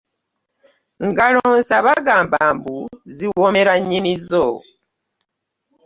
[1.07, 2.77] Ngalo nsa bagamba mbu
[3.15, 4.45] ziwoomera nnyinizo.